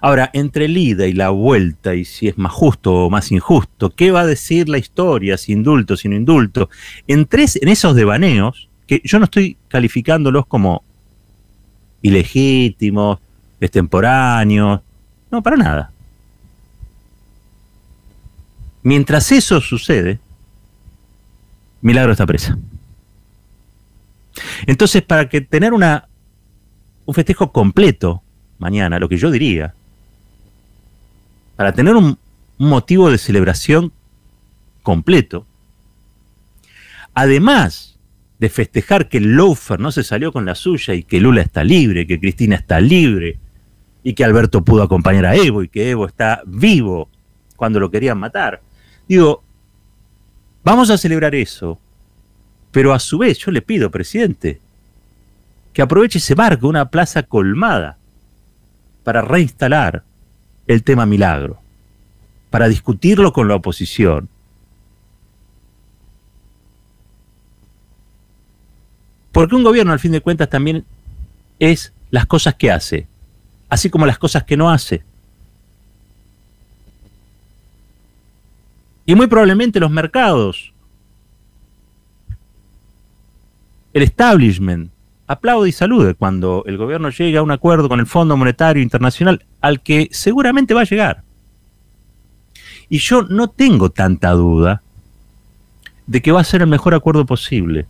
Ahora, 0.00 0.30
entre 0.32 0.64
el 0.66 0.76
ida 0.76 1.06
y 1.06 1.12
la 1.12 1.30
vuelta, 1.30 1.94
y 1.94 2.04
si 2.04 2.28
es 2.28 2.36
más 2.38 2.52
justo 2.52 2.92
o 2.92 3.10
más 3.10 3.30
injusto, 3.30 3.90
¿qué 3.90 4.10
va 4.10 4.22
a 4.22 4.26
decir 4.26 4.68
la 4.68 4.78
historia, 4.78 5.38
si 5.38 5.52
indulto, 5.52 5.96
si 5.96 6.08
no 6.08 6.16
indulto? 6.16 6.68
En, 7.06 7.26
tres, 7.26 7.56
en 7.62 7.68
esos 7.68 7.94
devaneos, 7.94 8.68
que 8.86 9.00
yo 9.04 9.18
no 9.18 9.24
estoy 9.24 9.56
calificándolos 9.68 10.46
como 10.46 10.82
ilegítimos, 12.02 13.18
extemporáneos, 13.60 14.80
no, 15.30 15.42
para 15.42 15.56
nada. 15.56 15.90
Mientras 18.82 19.32
eso 19.32 19.60
sucede, 19.60 20.20
Milagro 21.80 22.12
está 22.12 22.26
presa. 22.26 22.56
Entonces, 24.66 25.02
para 25.02 25.28
que 25.28 25.40
tener 25.40 25.72
una, 25.72 26.08
un 27.04 27.14
festejo 27.14 27.52
completo 27.52 28.22
mañana, 28.58 28.98
lo 28.98 29.08
que 29.08 29.16
yo 29.16 29.30
diría, 29.30 29.74
para 31.56 31.72
tener 31.72 31.96
un, 31.96 32.18
un 32.58 32.68
motivo 32.68 33.10
de 33.10 33.18
celebración 33.18 33.92
completo, 34.82 35.46
además 37.14 37.98
de 38.38 38.50
festejar 38.50 39.08
que 39.08 39.18
el 39.18 39.32
Loafer 39.32 39.80
no 39.80 39.90
se 39.90 40.04
salió 40.04 40.32
con 40.32 40.44
la 40.44 40.54
suya 40.54 40.94
y 40.94 41.02
que 41.02 41.20
Lula 41.20 41.42
está 41.42 41.64
libre, 41.64 42.06
que 42.06 42.20
Cristina 42.20 42.56
está 42.56 42.80
libre 42.80 43.38
y 44.06 44.14
que 44.14 44.24
Alberto 44.24 44.62
pudo 44.62 44.84
acompañar 44.84 45.26
a 45.26 45.34
Evo 45.34 45.64
y 45.64 45.68
que 45.68 45.90
Evo 45.90 46.06
está 46.06 46.40
vivo 46.46 47.08
cuando 47.56 47.80
lo 47.80 47.90
querían 47.90 48.16
matar. 48.16 48.62
Digo, 49.08 49.42
vamos 50.62 50.90
a 50.90 50.96
celebrar 50.96 51.34
eso, 51.34 51.80
pero 52.70 52.94
a 52.94 53.00
su 53.00 53.18
vez 53.18 53.36
yo 53.38 53.50
le 53.50 53.62
pido, 53.62 53.90
presidente, 53.90 54.60
que 55.72 55.82
aproveche 55.82 56.18
ese 56.18 56.36
barco, 56.36 56.68
una 56.68 56.88
plaza 56.88 57.24
colmada, 57.24 57.98
para 59.02 59.22
reinstalar 59.22 60.04
el 60.68 60.84
tema 60.84 61.04
milagro, 61.04 61.58
para 62.50 62.68
discutirlo 62.68 63.32
con 63.32 63.48
la 63.48 63.56
oposición. 63.56 64.28
Porque 69.32 69.56
un 69.56 69.64
gobierno, 69.64 69.92
al 69.92 69.98
fin 69.98 70.12
de 70.12 70.20
cuentas, 70.20 70.48
también 70.48 70.84
es 71.58 71.92
las 72.10 72.26
cosas 72.26 72.54
que 72.54 72.70
hace, 72.70 73.08
así 73.68 73.90
como 73.90 74.06
las 74.06 74.18
cosas 74.18 74.44
que 74.44 74.56
no 74.56 74.70
hace. 74.70 75.02
Y 79.04 79.14
muy 79.14 79.28
probablemente 79.28 79.78
los 79.78 79.90
mercados, 79.90 80.72
el 83.92 84.02
establishment, 84.02 84.90
aplaude 85.26 85.68
y 85.68 85.72
salude 85.72 86.14
cuando 86.14 86.64
el 86.66 86.76
gobierno 86.76 87.10
llegue 87.10 87.38
a 87.38 87.42
un 87.42 87.50
acuerdo 87.50 87.88
con 87.88 88.00
el 88.00 88.06
Fondo 88.06 88.36
Monetario 88.36 88.82
Internacional 88.82 89.44
al 89.60 89.80
que 89.80 90.08
seguramente 90.10 90.74
va 90.74 90.82
a 90.82 90.84
llegar. 90.84 91.22
Y 92.88 92.98
yo 92.98 93.22
no 93.22 93.48
tengo 93.48 93.90
tanta 93.90 94.30
duda 94.30 94.82
de 96.06 96.22
que 96.22 96.32
va 96.32 96.40
a 96.40 96.44
ser 96.44 96.62
el 96.62 96.68
mejor 96.68 96.94
acuerdo 96.94 97.26
posible. 97.26 97.86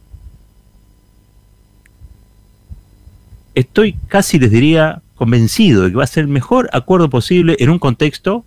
Estoy 3.56 3.94
casi, 4.06 4.38
les 4.38 4.50
diría, 4.50 5.00
convencido 5.14 5.84
de 5.84 5.90
que 5.90 5.96
va 5.96 6.04
a 6.04 6.06
ser 6.06 6.24
el 6.24 6.28
mejor 6.28 6.68
acuerdo 6.74 7.08
posible 7.08 7.56
en 7.58 7.70
un 7.70 7.78
contexto 7.78 8.44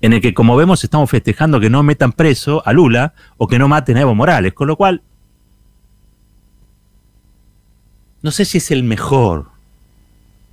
en 0.00 0.14
el 0.14 0.22
que, 0.22 0.32
como 0.32 0.56
vemos, 0.56 0.82
estamos 0.84 1.10
festejando 1.10 1.60
que 1.60 1.68
no 1.68 1.82
metan 1.82 2.12
preso 2.12 2.66
a 2.66 2.72
Lula 2.72 3.12
o 3.36 3.46
que 3.46 3.58
no 3.58 3.68
maten 3.68 3.98
a 3.98 4.00
Evo 4.00 4.14
Morales, 4.14 4.54
con 4.54 4.68
lo 4.68 4.76
cual 4.76 5.02
no 8.22 8.30
sé 8.30 8.46
si 8.46 8.56
es 8.56 8.70
el 8.70 8.84
mejor 8.84 9.50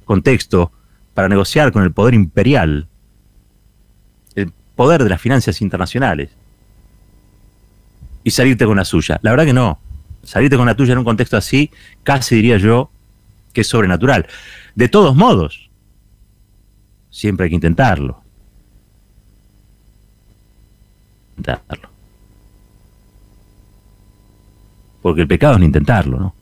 contexto 0.03 0.73
para 1.13 1.29
negociar 1.29 1.71
con 1.71 1.83
el 1.83 1.93
poder 1.93 2.15
imperial, 2.15 2.89
el 4.35 4.51
poder 4.75 5.01
de 5.05 5.09
las 5.09 5.21
finanzas 5.21 5.61
internacionales, 5.61 6.31
y 8.25 8.31
salirte 8.31 8.65
con 8.65 8.75
la 8.75 8.83
suya. 8.83 9.19
La 9.21 9.31
verdad 9.31 9.45
que 9.45 9.53
no. 9.53 9.79
Salirte 10.21 10.57
con 10.57 10.65
la 10.65 10.75
tuya 10.75 10.91
en 10.91 10.99
un 10.99 11.05
contexto 11.05 11.37
así, 11.37 11.71
casi 12.03 12.35
diría 12.35 12.57
yo 12.57 12.91
que 13.55 13.61
es 13.61 13.67
sobrenatural. 13.67 14.27
De 14.75 14.87
todos 14.89 15.15
modos, 15.15 15.71
siempre 17.09 17.45
hay 17.45 17.49
que 17.49 17.55
intentarlo. 17.55 18.21
Intentarlo. 21.37 21.89
Porque 25.01 25.21
el 25.21 25.27
pecado 25.27 25.53
es 25.53 25.59
no 25.59 25.65
intentarlo, 25.65 26.19
¿no? 26.19 26.35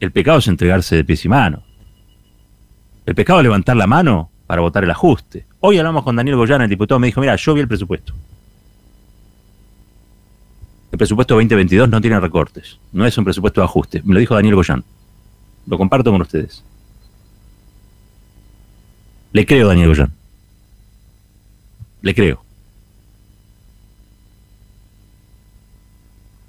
El 0.00 0.10
pecado 0.10 0.38
es 0.38 0.48
entregarse 0.48 0.96
de 0.96 1.04
pies 1.04 1.24
y 1.24 1.28
manos. 1.28 1.62
El 3.06 3.14
pecado 3.14 3.40
es 3.40 3.44
levantar 3.44 3.76
la 3.76 3.86
mano 3.86 4.30
para 4.46 4.62
votar 4.62 4.84
el 4.84 4.90
ajuste. 4.90 5.46
Hoy 5.60 5.78
hablamos 5.78 6.04
con 6.04 6.16
Daniel 6.16 6.36
Goyán, 6.36 6.62
el 6.62 6.70
diputado, 6.70 6.98
me 6.98 7.06
dijo, 7.08 7.20
mira, 7.20 7.36
yo 7.36 7.54
vi 7.54 7.60
el 7.60 7.68
presupuesto. 7.68 8.14
El 10.92 10.98
presupuesto 10.98 11.34
2022 11.34 11.88
no 11.88 12.00
tiene 12.00 12.20
recortes, 12.20 12.78
no 12.92 13.04
es 13.04 13.18
un 13.18 13.24
presupuesto 13.24 13.60
de 13.60 13.64
ajuste. 13.64 14.02
Me 14.04 14.14
lo 14.14 14.20
dijo 14.20 14.34
Daniel 14.34 14.54
Goyán. 14.54 14.84
Lo 15.66 15.78
comparto 15.78 16.10
con 16.10 16.20
ustedes. 16.20 16.62
Le 19.32 19.46
creo 19.46 19.68
Daniel 19.68 19.88
Goyán. 19.88 20.12
Le 22.02 22.14
creo. 22.14 22.44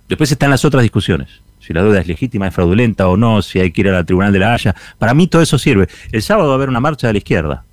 Después 0.08 0.32
están 0.32 0.52
las 0.52 0.66
otras 0.66 0.84
discusiones. 0.84 1.42
Si 1.60 1.74
la 1.74 1.82
deuda 1.82 2.00
es 2.00 2.08
legítima, 2.08 2.48
es 2.48 2.54
fraudulenta 2.54 3.08
o 3.08 3.18
no, 3.18 3.42
si 3.42 3.60
hay 3.60 3.72
que 3.72 3.82
ir 3.82 3.90
al 3.90 4.06
Tribunal 4.06 4.32
de 4.32 4.40
la 4.40 4.54
Haya. 4.54 4.76
Para 5.00 5.16
mí 5.16 5.28
todo 5.28 5.42
eso 5.42 5.58
sirve. 5.58 5.88
El 6.12 6.22
sábado 6.22 6.50
va 6.50 6.54
a 6.54 6.58
haber 6.58 6.70
una 6.70 6.80
marcha 6.80 7.08
de 7.08 7.14
la 7.14 7.18
izquierda. 7.18 7.64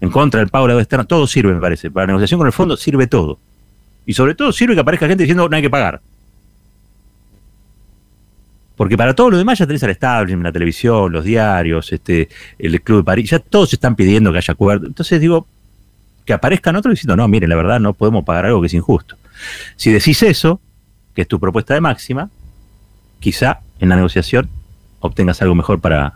En 0.00 0.10
contra 0.10 0.40
del 0.40 0.48
pago 0.48 0.64
de 0.64 0.68
la 0.68 0.74
deuda 0.74 0.82
externa. 0.82 1.04
Todo 1.04 1.26
sirve, 1.28 1.54
me 1.54 1.60
parece. 1.60 1.90
Para 1.90 2.06
la 2.06 2.12
negociación 2.14 2.38
con 2.38 2.46
el 2.48 2.52
fondo 2.52 2.76
sirve 2.76 3.06
todo. 3.06 3.38
Y 4.04 4.14
sobre 4.14 4.34
todo 4.34 4.50
sirve 4.50 4.74
que 4.74 4.80
aparezca 4.80 5.06
gente 5.06 5.22
diciendo 5.22 5.48
no 5.48 5.54
hay 5.54 5.62
que 5.62 5.70
pagar. 5.70 6.00
Porque 8.78 8.96
para 8.96 9.12
todo 9.12 9.30
lo 9.30 9.36
demás 9.36 9.58
ya 9.58 9.66
tenés 9.66 9.82
al 9.82 9.90
establishment, 9.90 10.44
la 10.44 10.52
televisión, 10.52 11.12
los 11.12 11.24
diarios, 11.24 11.92
este, 11.92 12.28
el 12.58 12.80
Club 12.80 12.98
de 12.98 13.04
París, 13.04 13.28
ya 13.28 13.40
todos 13.40 13.72
están 13.72 13.96
pidiendo 13.96 14.32
que 14.32 14.38
haya 14.38 14.52
acuerdo. 14.52 14.86
Entonces 14.86 15.20
digo, 15.20 15.46
que 16.24 16.32
aparezcan 16.32 16.76
otros 16.76 16.92
diciendo, 16.92 17.16
no, 17.16 17.26
miren, 17.26 17.50
la 17.50 17.56
verdad 17.56 17.80
no 17.80 17.92
podemos 17.92 18.24
pagar 18.24 18.46
algo 18.46 18.60
que 18.60 18.68
es 18.68 18.74
injusto. 18.74 19.16
Si 19.76 19.90
decís 19.90 20.22
eso, 20.22 20.60
que 21.14 21.22
es 21.22 21.28
tu 21.28 21.40
propuesta 21.40 21.74
de 21.74 21.80
máxima, 21.80 22.30
quizá 23.18 23.60
en 23.80 23.88
la 23.88 23.96
negociación 23.96 24.48
obtengas 25.00 25.42
algo 25.42 25.54
mejor 25.54 25.80
para, 25.80 26.14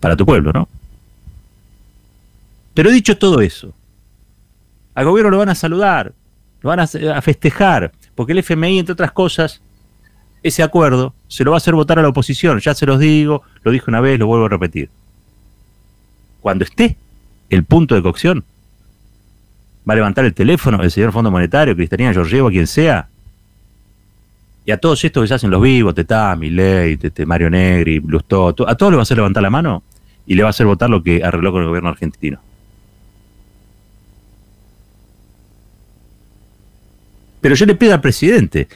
para 0.00 0.16
tu 0.16 0.26
pueblo, 0.26 0.52
¿no? 0.52 0.68
Pero 2.74 2.90
dicho 2.90 3.16
todo 3.16 3.40
eso, 3.40 3.72
al 4.94 5.04
gobierno 5.04 5.30
lo 5.30 5.38
van 5.38 5.50
a 5.50 5.54
saludar, 5.54 6.12
lo 6.62 6.68
van 6.68 6.80
a, 6.80 6.86
festejar, 7.22 7.92
porque 8.16 8.32
el 8.32 8.38
FMI, 8.38 8.80
entre 8.80 8.94
otras 8.94 9.12
cosas, 9.12 9.60
ese 10.44 10.62
acuerdo 10.62 11.14
se 11.26 11.42
lo 11.42 11.50
va 11.50 11.56
a 11.56 11.58
hacer 11.58 11.74
votar 11.74 11.98
a 11.98 12.02
la 12.02 12.08
oposición. 12.08 12.60
Ya 12.60 12.74
se 12.74 12.86
los 12.86 13.00
digo, 13.00 13.42
lo 13.64 13.72
dije 13.72 13.86
una 13.88 14.00
vez, 14.00 14.18
lo 14.18 14.26
vuelvo 14.26 14.44
a 14.44 14.50
repetir. 14.50 14.90
Cuando 16.40 16.64
esté 16.64 16.96
el 17.48 17.64
punto 17.64 17.94
de 17.94 18.02
cocción, 18.02 18.44
va 19.88 19.94
a 19.94 19.96
levantar 19.96 20.26
el 20.26 20.34
teléfono 20.34 20.82
el 20.82 20.90
señor 20.90 21.12
Fondo 21.12 21.30
Monetario, 21.30 21.74
Cristalina 21.74 22.12
Georgieva, 22.12 22.50
quien 22.50 22.66
sea, 22.66 23.08
y 24.66 24.70
a 24.70 24.76
todos 24.76 25.02
estos 25.02 25.22
que 25.22 25.28
se 25.28 25.34
hacen 25.34 25.50
los 25.50 25.62
vivos, 25.62 25.94
Tetá, 25.94 26.36
Milei, 26.36 26.98
Tete, 26.98 27.24
Mario 27.24 27.48
Negri, 27.48 27.98
Blustó, 27.98 28.48
a 28.48 28.54
todos 28.74 28.92
les 28.92 28.98
va 28.98 29.00
a 29.00 29.02
hacer 29.02 29.16
levantar 29.16 29.42
la 29.42 29.50
mano 29.50 29.82
y 30.26 30.34
le 30.34 30.42
va 30.42 30.48
a 30.48 30.50
hacer 30.50 30.66
votar 30.66 30.90
lo 30.90 31.02
que 31.02 31.24
arregló 31.24 31.52
con 31.52 31.62
el 31.62 31.68
gobierno 31.68 31.88
argentino. 31.88 32.38
Pero 37.40 37.54
yo 37.54 37.66
le 37.66 37.74
pido 37.74 37.94
al 37.94 38.00
presidente 38.00 38.68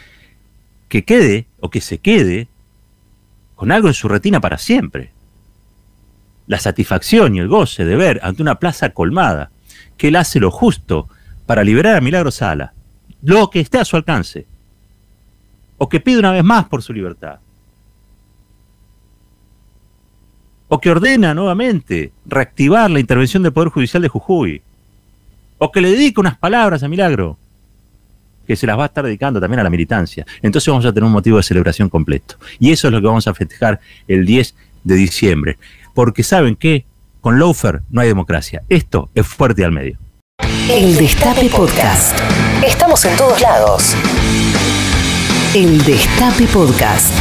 que 0.88 1.04
quede 1.04 1.47
o 1.60 1.70
que 1.70 1.80
se 1.80 1.98
quede 1.98 2.48
con 3.54 3.72
algo 3.72 3.88
en 3.88 3.94
su 3.94 4.08
retina 4.08 4.40
para 4.40 4.58
siempre. 4.58 5.12
La 6.46 6.58
satisfacción 6.58 7.34
y 7.34 7.40
el 7.40 7.48
goce 7.48 7.84
de 7.84 7.96
ver 7.96 8.20
ante 8.22 8.42
una 8.42 8.58
plaza 8.58 8.90
colmada 8.90 9.50
que 9.96 10.08
él 10.08 10.16
hace 10.16 10.40
lo 10.40 10.50
justo 10.50 11.08
para 11.46 11.64
liberar 11.64 11.96
a 11.96 12.00
Milagro 12.00 12.30
Sala, 12.30 12.72
lo 13.22 13.50
que 13.50 13.60
esté 13.60 13.78
a 13.78 13.84
su 13.84 13.96
alcance, 13.96 14.46
o 15.76 15.88
que 15.88 16.00
pide 16.00 16.18
una 16.18 16.32
vez 16.32 16.44
más 16.44 16.68
por 16.68 16.82
su 16.82 16.92
libertad, 16.92 17.40
o 20.68 20.80
que 20.80 20.90
ordena 20.90 21.34
nuevamente 21.34 22.12
reactivar 22.26 22.90
la 22.90 23.00
intervención 23.00 23.42
del 23.42 23.52
Poder 23.52 23.70
Judicial 23.70 24.02
de 24.02 24.08
Jujuy, 24.08 24.62
o 25.58 25.72
que 25.72 25.80
le 25.80 25.90
dedica 25.90 26.20
unas 26.20 26.38
palabras 26.38 26.82
a 26.82 26.88
Milagro, 26.88 27.38
que 28.48 28.56
se 28.56 28.66
las 28.66 28.78
va 28.78 28.84
a 28.84 28.86
estar 28.86 29.04
dedicando 29.04 29.40
también 29.40 29.60
a 29.60 29.62
la 29.62 29.68
militancia. 29.68 30.26
Entonces 30.40 30.68
vamos 30.68 30.86
a 30.86 30.92
tener 30.92 31.04
un 31.04 31.12
motivo 31.12 31.36
de 31.36 31.42
celebración 31.42 31.90
completo. 31.90 32.36
Y 32.58 32.72
eso 32.72 32.88
es 32.88 32.92
lo 32.94 33.00
que 33.00 33.06
vamos 33.06 33.28
a 33.28 33.34
festejar 33.34 33.78
el 34.08 34.24
10 34.24 34.54
de 34.84 34.94
diciembre. 34.94 35.58
Porque 35.94 36.22
saben 36.22 36.56
que 36.56 36.86
con 37.20 37.38
Loafer 37.38 37.82
no 37.90 38.00
hay 38.00 38.08
democracia. 38.08 38.62
Esto 38.70 39.10
es 39.14 39.26
fuerte 39.26 39.66
al 39.66 39.72
medio. 39.72 39.98
El 40.70 40.96
Destape 40.96 41.50
Podcast. 41.50 42.18
Estamos 42.66 43.04
en 43.04 43.16
todos 43.18 43.38
lados. 43.40 43.94
El 45.54 45.84
Destape 45.84 46.46
Podcast. 46.46 47.12